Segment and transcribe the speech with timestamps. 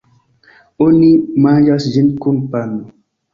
[0.85, 1.09] Oni
[1.47, 2.83] manĝas ĝin kun pano.